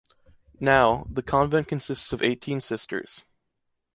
[0.59, 3.23] Now, the convent consists of eighteen sisters.